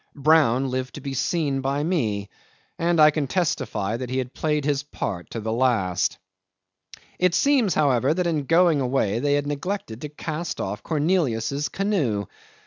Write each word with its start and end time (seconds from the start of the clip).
Brown 0.15 0.71
lived 0.71 0.95
to 0.95 0.99
be 1.01 1.13
seen 1.13 1.61
by 1.61 1.83
me, 1.83 2.29
and 2.79 2.99
I 2.99 3.11
can 3.11 3.27
testify 3.27 3.97
that 3.97 4.09
he 4.09 4.17
had 4.17 4.33
played 4.33 4.65
his 4.65 4.81
part 4.81 5.29
to 5.29 5.39
the 5.39 5.53
last. 5.53 6.17
'It 7.19 7.35
seems, 7.35 7.75
however, 7.75 8.11
that 8.11 8.25
in 8.25 8.45
going 8.45 8.81
away 8.81 9.19
they 9.19 9.35
had 9.35 9.45
neglected 9.45 10.01
to 10.01 10.09
cast 10.09 10.59
off 10.59 10.81
Cornelius's 10.81 11.69
canoe. 11.69 12.25